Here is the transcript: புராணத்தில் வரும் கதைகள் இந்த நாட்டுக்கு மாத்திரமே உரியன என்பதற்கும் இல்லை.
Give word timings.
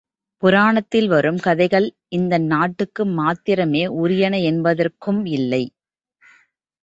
புராணத்தில் 0.43 1.07
வரும் 1.07 1.37
கதைகள் 1.37 1.87
இந்த 2.09 2.37
நாட்டுக்கு 2.45 3.05
மாத்திரமே 3.19 3.83
உரியன 3.97 4.41
என்பதற்கும் 4.43 5.21
இல்லை. 5.31 5.63